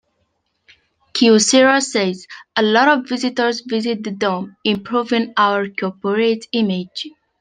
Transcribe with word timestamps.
Kyocera 1.13 1.79
says 1.79 2.25
"A 2.55 2.63
lot 2.63 2.87
of 2.87 3.07
visitors 3.07 3.61
visit 3.61 4.03
the 4.03 4.09
dome, 4.09 4.55
improving 4.65 5.31
our 5.37 5.69
corporate 5.69 6.47
image". 6.53 7.07